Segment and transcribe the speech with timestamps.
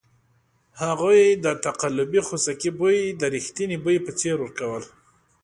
[0.83, 4.83] هغوی د تقلبي خوسکي بوی د ریښتني بوی په څېر ورکول.